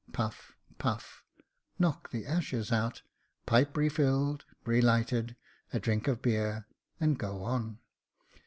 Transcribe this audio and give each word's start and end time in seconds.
[Puff, 0.11 0.55
puff— 0.79 1.23
knock 1.77 2.09
the 2.09 2.25
ashes 2.25 2.71
out, 2.71 3.03
pipe 3.45 3.77
refilled, 3.77 4.45
relighted, 4.65 5.35
a 5.71 5.79
drink 5.79 6.07
of 6.07 6.23
beer, 6.23 6.65
and 6.99 7.19
go 7.19 7.43
on. 7.43 7.77